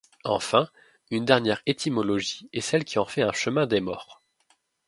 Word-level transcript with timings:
Enfin, 0.23 0.67
une 1.11 1.25
dernière 1.25 1.61
étymologie 1.67 2.49
est 2.53 2.61
celle 2.61 2.85
qui 2.85 2.97
en 2.97 3.05
fait 3.05 3.21
un 3.21 3.33
chemin 3.33 3.67
des 3.67 3.81
morts. 3.81 4.19